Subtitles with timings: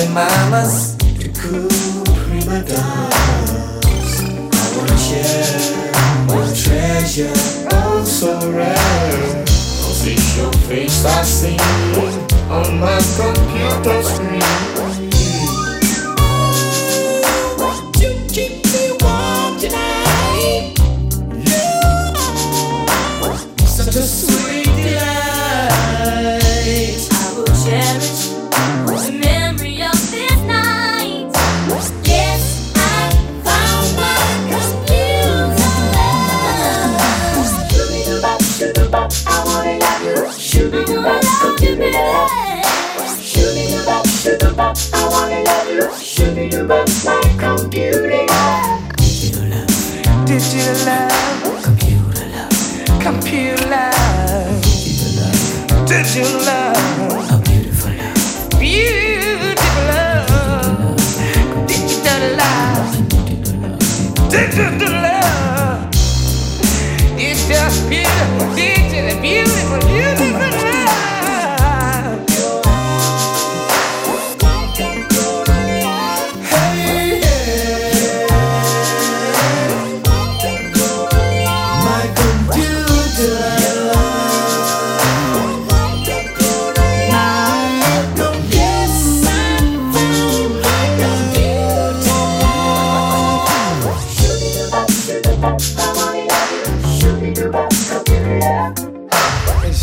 [0.00, 1.68] Dulce mamas to cool
[2.24, 4.20] prima donnas.
[4.20, 5.60] I wanna share
[6.26, 7.32] my treasure,
[7.72, 9.44] oh so rare.
[9.44, 11.58] I'll see your face I see
[12.48, 14.19] on my computer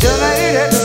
[0.00, 0.77] Should I eat it?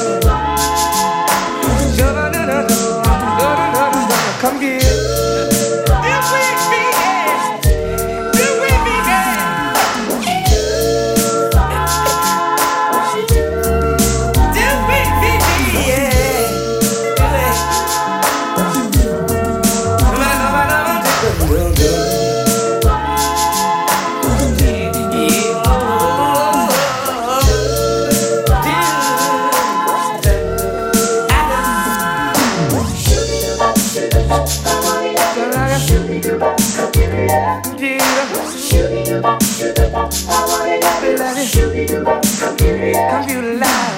[43.24, 43.94] love you loud.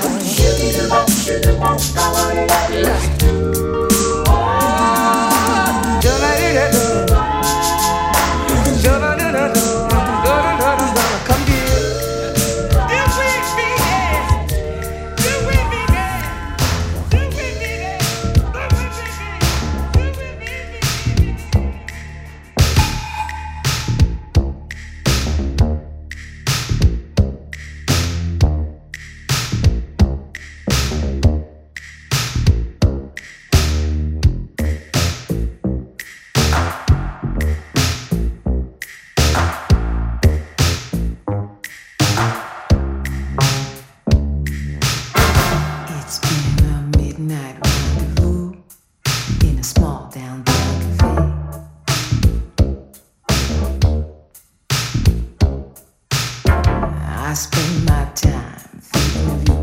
[58.14, 59.55] time.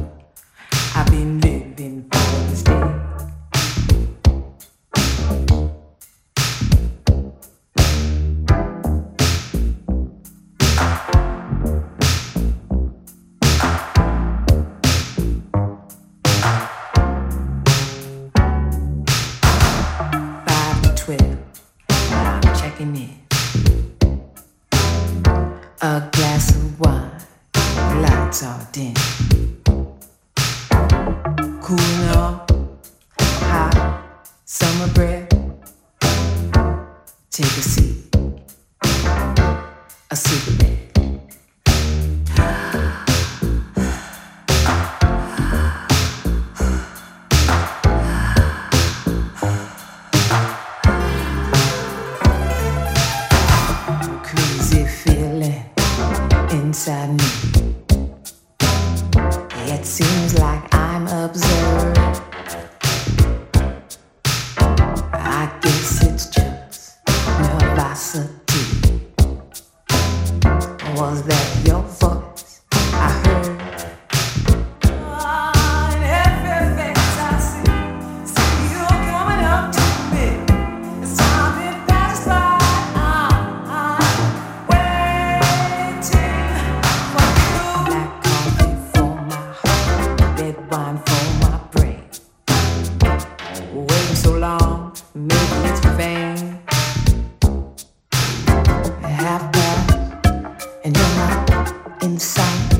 [102.23, 102.79] sight?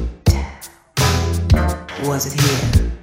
[2.05, 3.02] Was it here?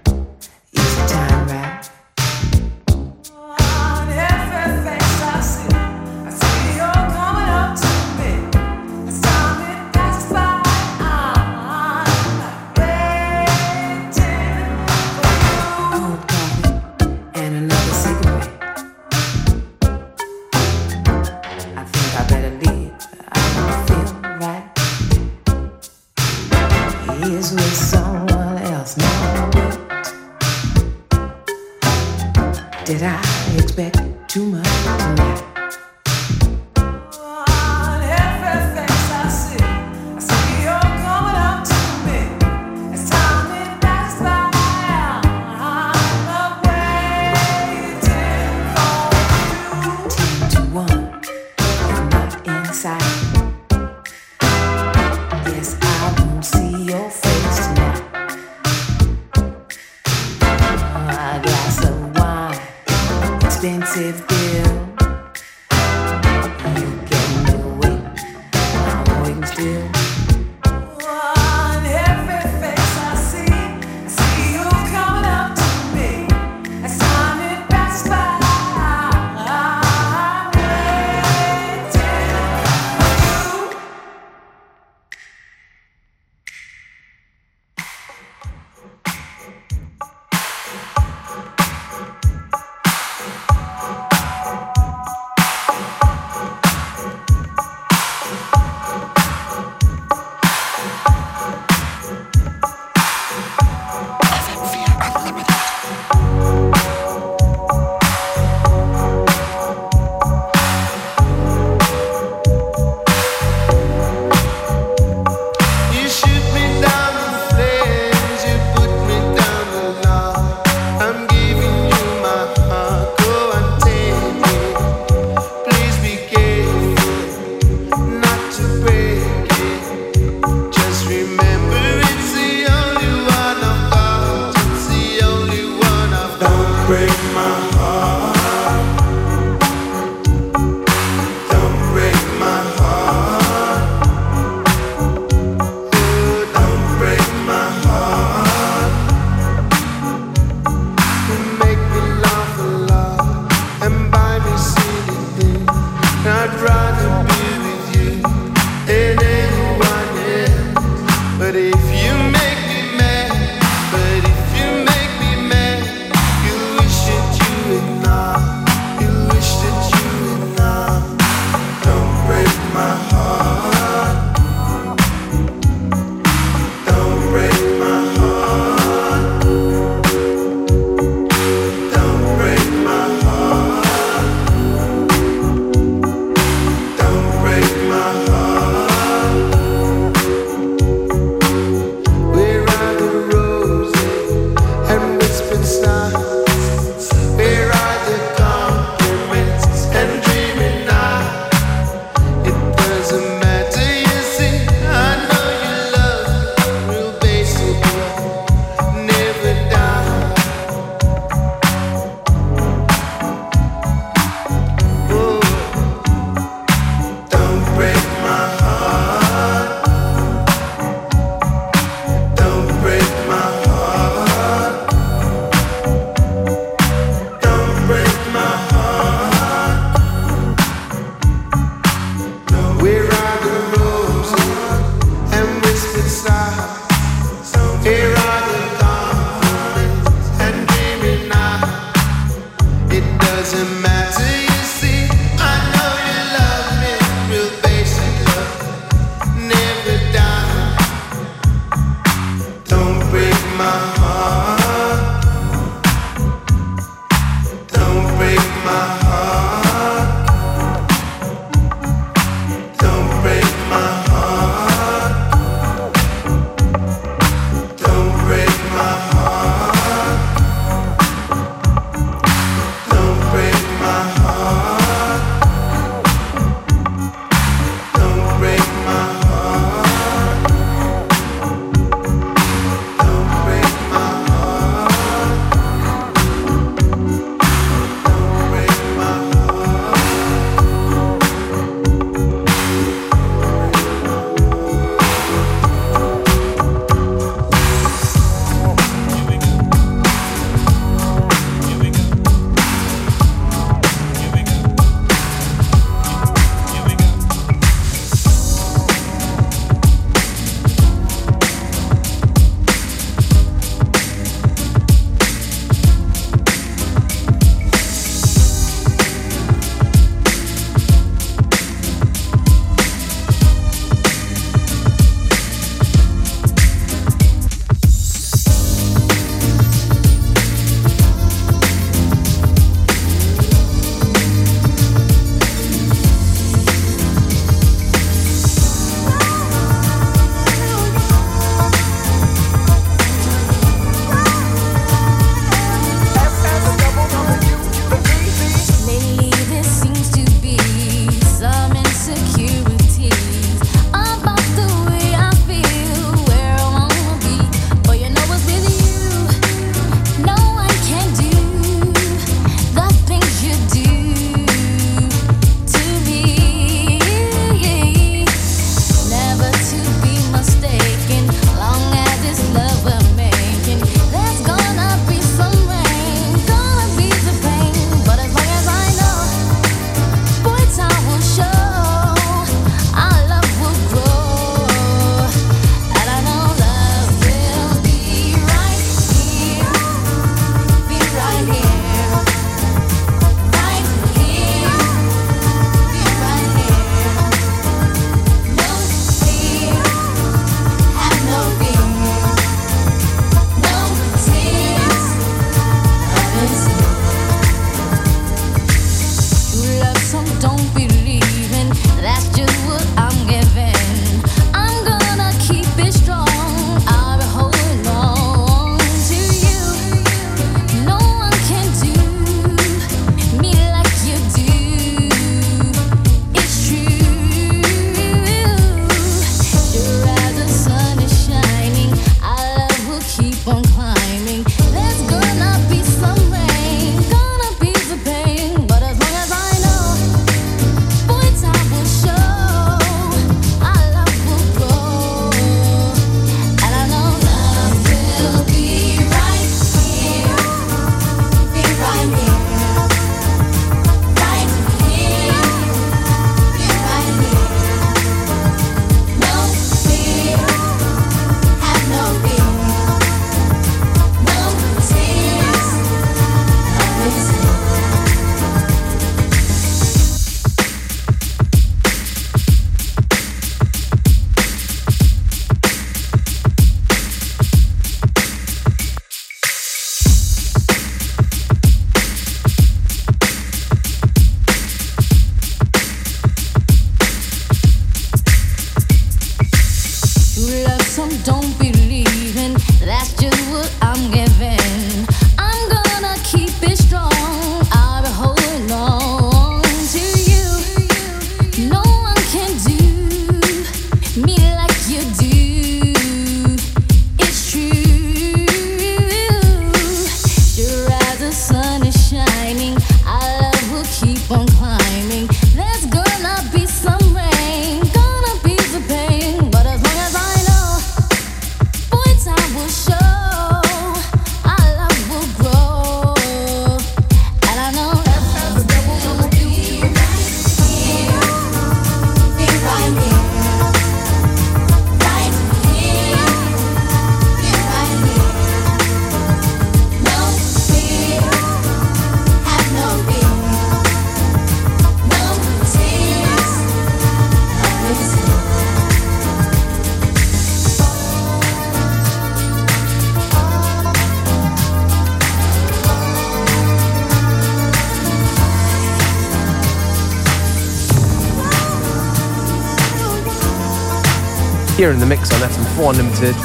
[564.79, 566.35] Here in the mix on FM4 Unlimited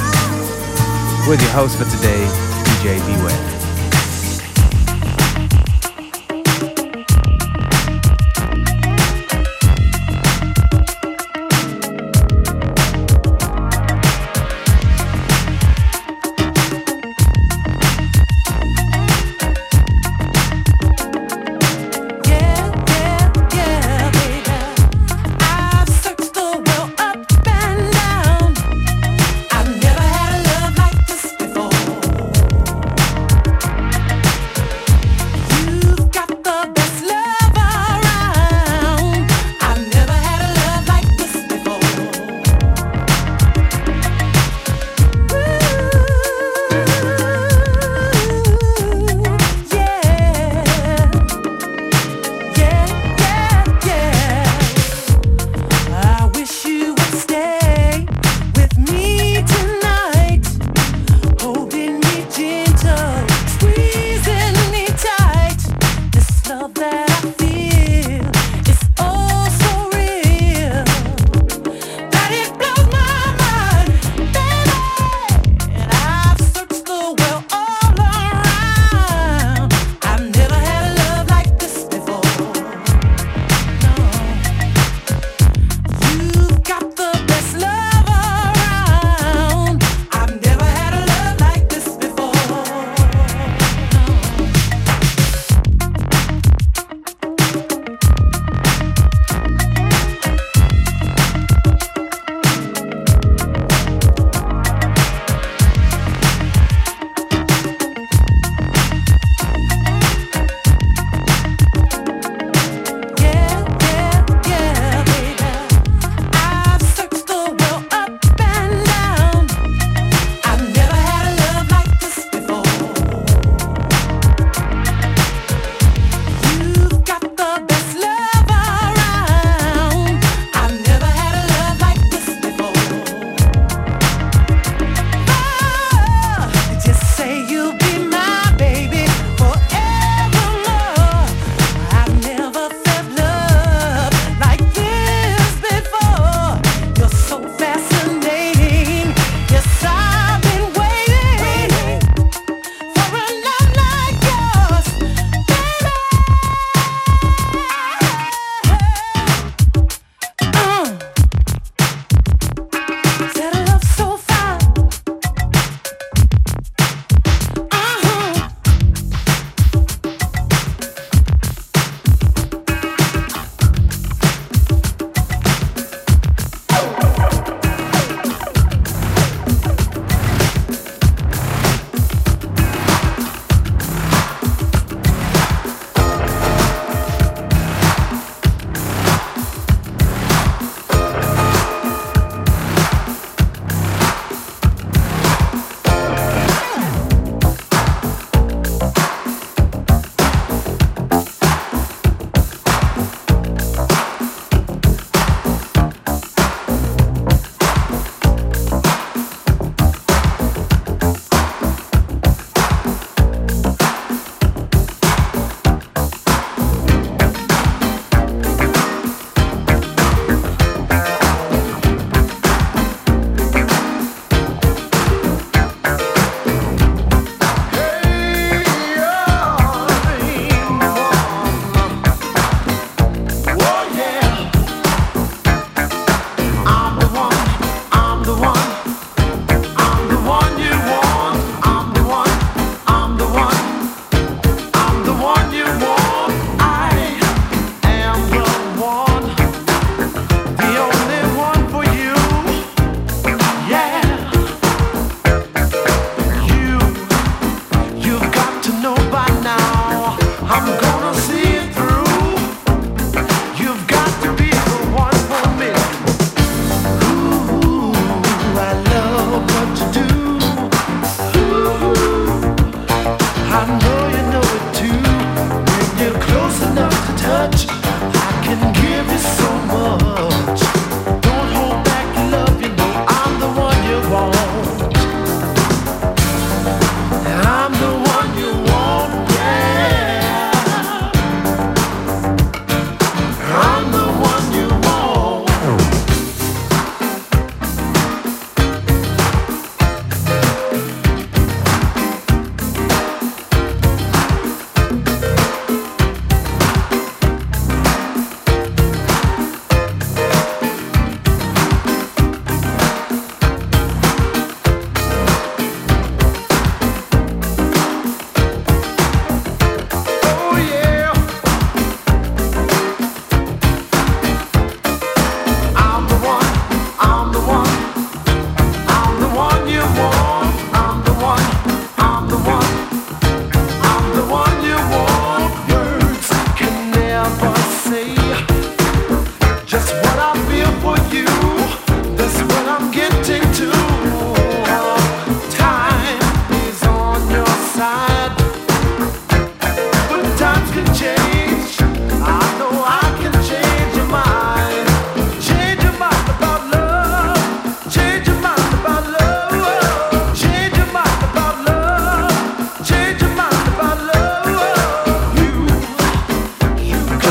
[1.25, 2.24] with your host for today,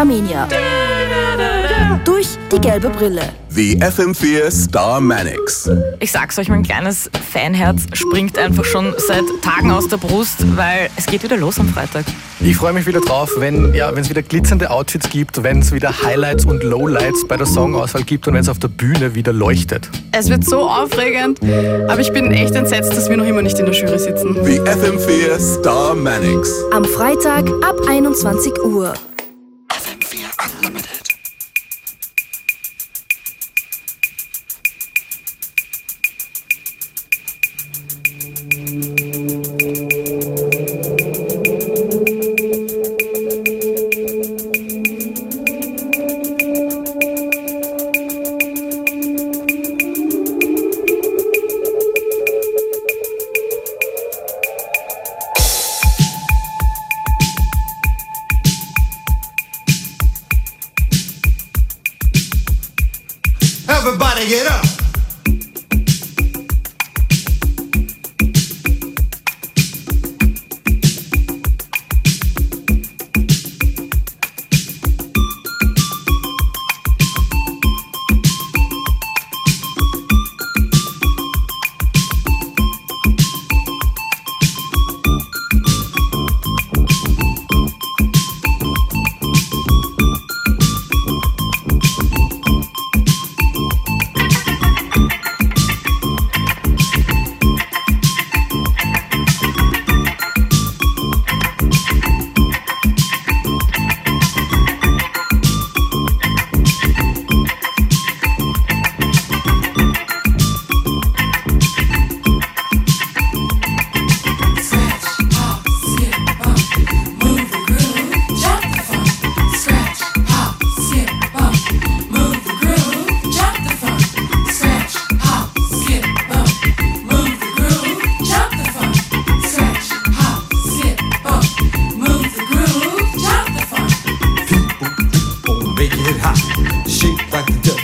[0.00, 0.48] Damenia.
[2.06, 3.20] Durch die gelbe Brille.
[3.50, 5.68] The FM4 Star Manix.
[5.98, 10.88] Ich sag's euch, mein kleines Fanherz springt einfach schon seit Tagen aus der Brust, weil
[10.96, 12.06] es geht wieder los am Freitag.
[12.40, 15.92] Ich freue mich wieder drauf, wenn ja, es wieder glitzernde Outfits gibt, wenn es wieder
[16.02, 19.90] Highlights und Lowlights bei der Songauswahl gibt und wenn es auf der Bühne wieder leuchtet.
[20.12, 21.40] Es wird so aufregend,
[21.88, 24.34] aber ich bin echt entsetzt, dass wir noch immer nicht in der Jury sitzen.
[24.46, 26.50] The FM4 Star Manix.
[26.72, 28.94] Am Freitag ab 21 Uhr.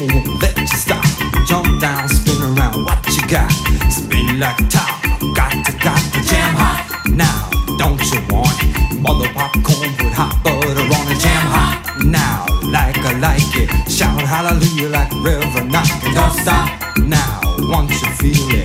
[0.07, 1.05] Let you stop,
[1.49, 2.85] jump down, spin around.
[2.85, 3.51] What you got?
[3.90, 5.03] Spin like a top.
[5.35, 7.03] Got to got the jam hot.
[7.09, 9.01] Now, don't you want it?
[9.01, 11.19] Mother popcorn with hot butter on it.
[11.19, 12.05] Jam hot.
[12.05, 13.90] Now, like I like it.
[13.90, 16.14] Shout hallelujah like river knocking.
[16.14, 16.71] Don't stop.
[16.99, 18.56] Now, once you feel it.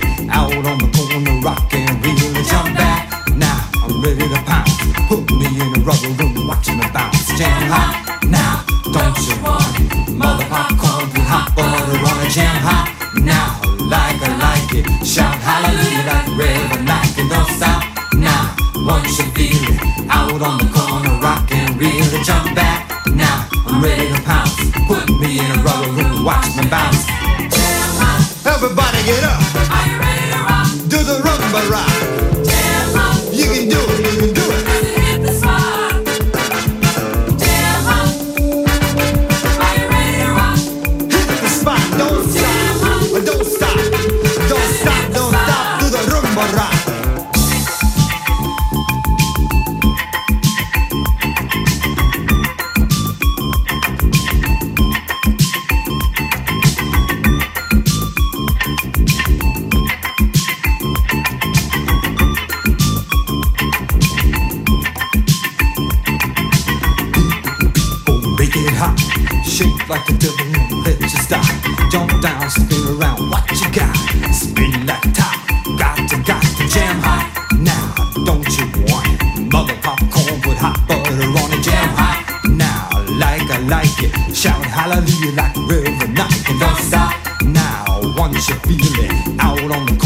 [84.82, 86.58] Hallelujah like a river knocking.
[86.58, 87.14] Don't stop.
[87.42, 90.01] Now, once you feel it, out on the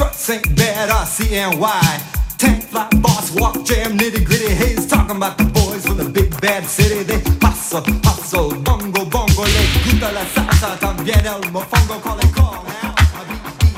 [0.00, 2.38] Struts ain't bad, RCNY.
[2.38, 4.48] Tank fly, boss, walk, jam, nitty gritty.
[4.48, 7.02] Hayes talking about the boys from the big bad city.
[7.02, 12.64] They hustle, hustle, bongo, bongo, le gusta la salsa, también el mofongo, call it call
[12.64, 12.94] now.
[12.96, 13.76] I beat, beat.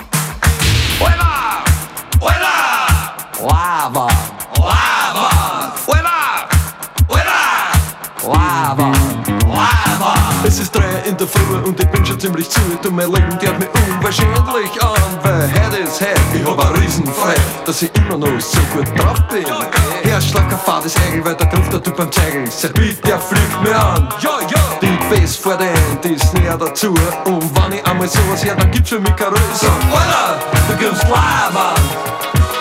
[1.01, 1.65] ¡Hueva!
[2.21, 2.53] ¡Hueva!
[3.43, 4.32] Lava,
[10.53, 12.61] Es ist drei in der Früh und ich bin schon ziemlich zu.
[12.83, 16.21] Du mein Leben geht mir unwahrscheinlich an, weil heute ist heute.
[16.35, 17.35] Ich hab ein Riesenfrei,
[17.65, 19.47] dass ich immer noch so gut drauf bin.
[20.03, 22.45] Herzschlag, Fahrt ist Egel, weil da ruft der Typ am Zeigel.
[22.51, 24.07] Sag bitte, der fliegt mir an.
[24.83, 26.89] Die Bass vor der Hand ist näher dazu.
[27.25, 29.41] Und wenn ich einmal sowas her, dann gibt's für mich keine Ruhe.
[29.55, 30.39] Sag, Alter,
[30.69, 31.83] du gibst live an.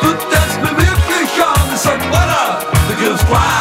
[0.01, 1.69] Du tanzt mir wirklich an.
[1.75, 3.61] Ich sag, Alter, du gibst live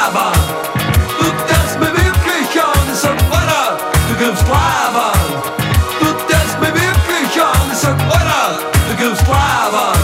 [4.20, 4.94] gibst an.
[5.98, 7.70] Du tanzt mir wirklich an.
[7.72, 9.96] Ich sag, Alter, du gibst an.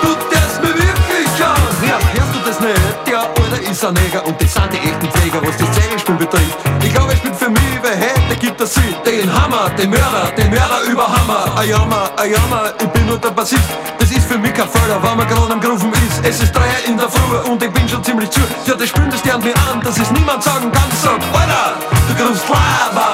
[0.00, 1.58] Du tanzt mir wirklich an.
[1.82, 3.06] Ja, hörst du das nicht?
[3.06, 6.58] Der Alter ist ein Neger und das sind die echten Pfleger, was das Zeichenspiel betrifft.
[6.84, 8.94] Ich glaube, er spielt für mich, weil heute gibt er sie.
[9.04, 11.58] Den Hammer, den Mörder, den Mörder über Hammer.
[11.58, 13.70] Ein Jammer, ein Jammer, ich bin nur der Bassist.
[13.98, 16.24] Das ist für mich kein Förder, wenn man gerade am Grufen ist.
[16.24, 18.40] Es ist drei in der Früh und ich bin schon ziemlich zu.
[18.66, 20.90] Ja, das spürt das gern mir an, dass es niemand sagen kann.
[21.02, 21.74] Sag, Alter,
[22.08, 23.11] du grufst live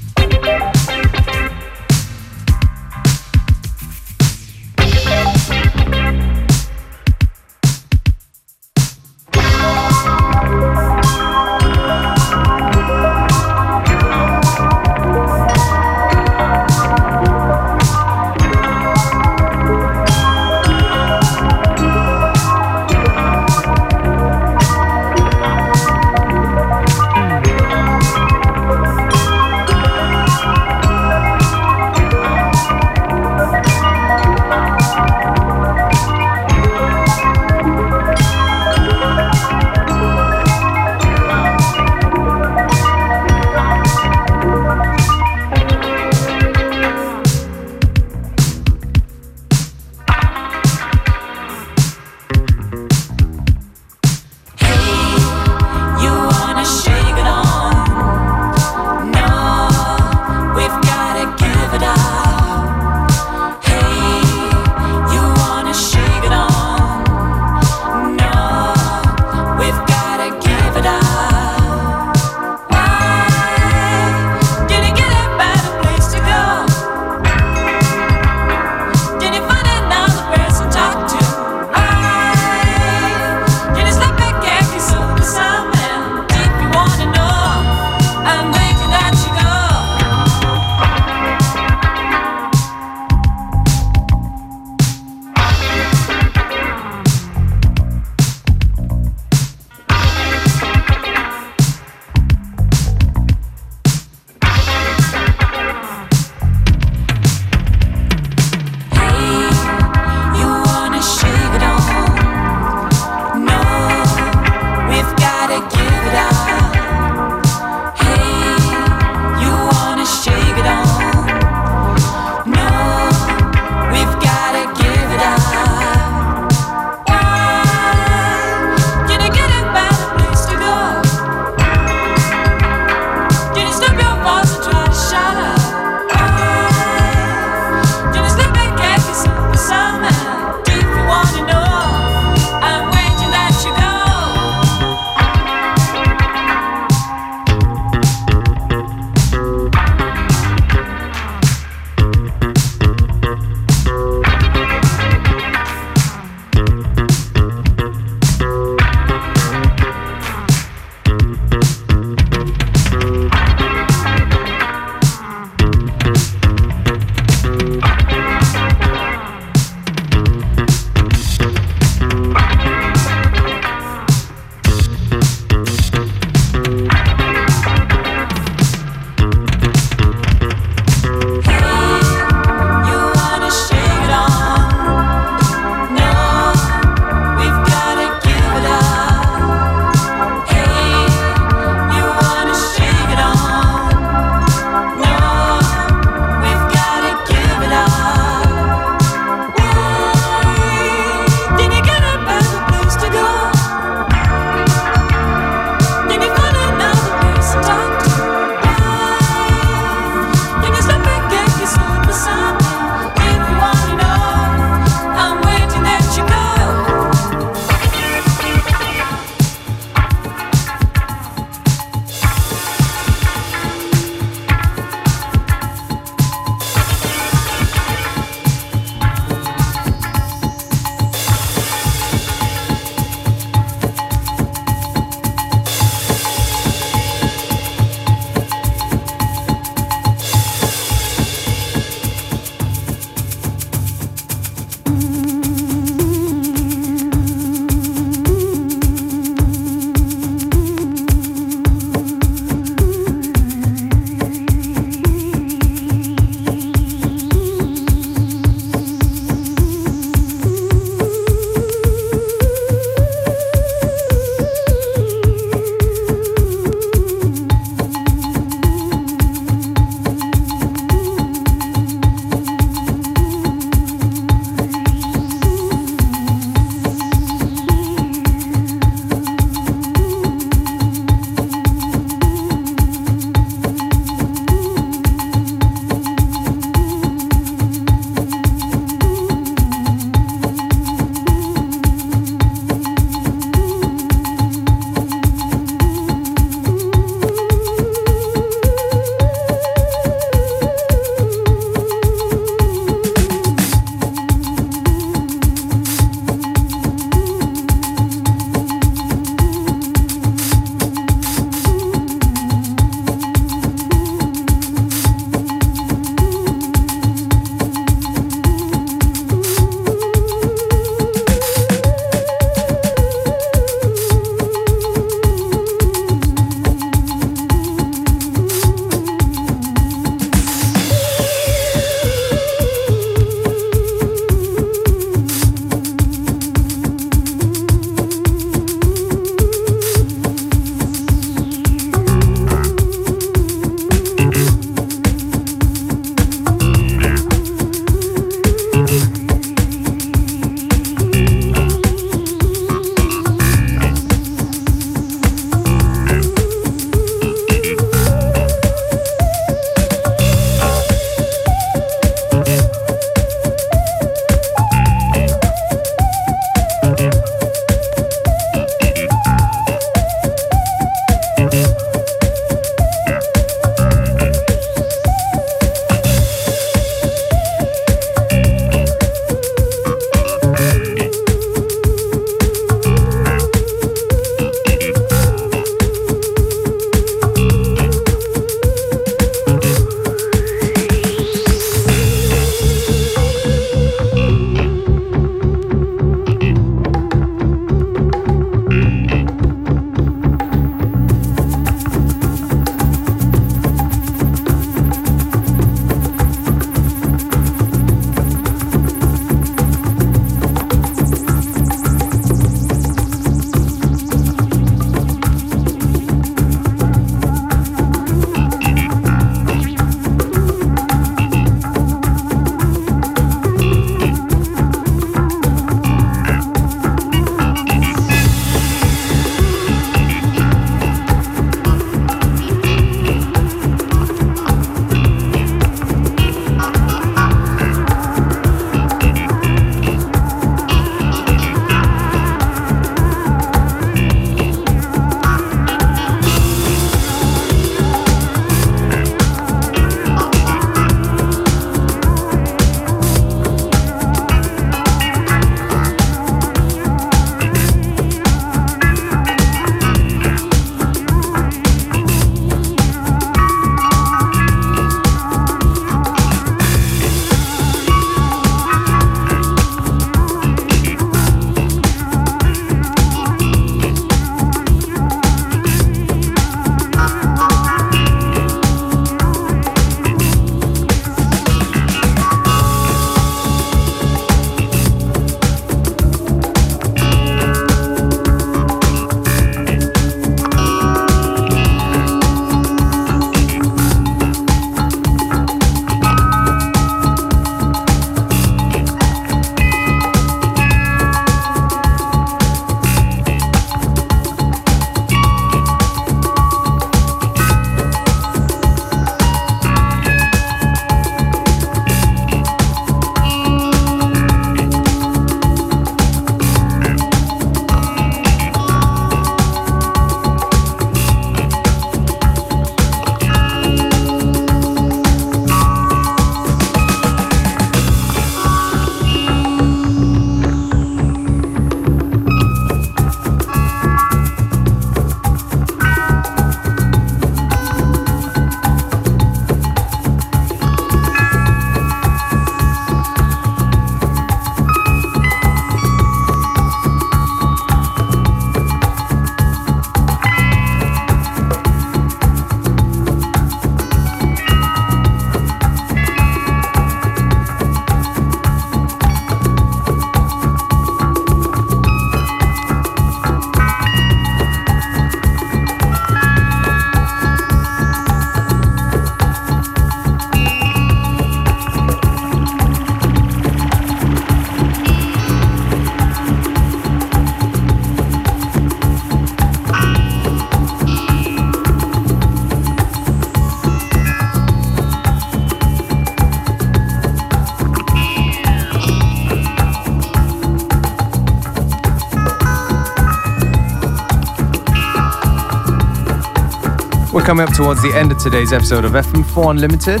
[597.20, 600.00] We're coming up towards the end of today's episode of FM4 Unlimited.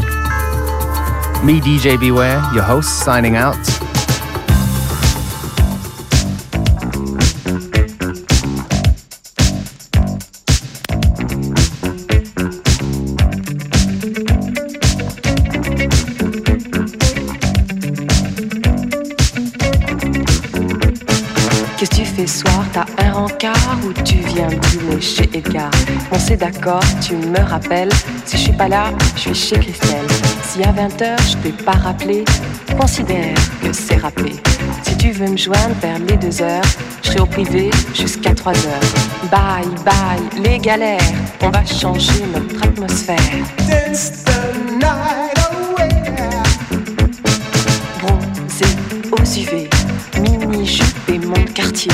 [1.44, 3.89] Me, DJ Beware, your host, signing out.
[26.12, 27.92] On s'est d'accord, tu me rappelles.
[28.24, 30.06] Si je suis pas là, je suis chez Christelle.
[30.42, 32.24] Si à 20h je t'ai pas rappelé,
[32.78, 34.32] considère que c'est rappelé.
[34.82, 36.64] Si tu veux me joindre vers les 2 heures,
[37.02, 39.30] je serai au privé jusqu'à 3 heures.
[39.30, 40.98] Bye bye, les galères,
[41.42, 43.16] on va changer notre atmosphère.
[48.00, 48.66] Bronzé
[49.12, 49.70] aux UV,
[50.20, 51.92] mini jupe et mon quartier.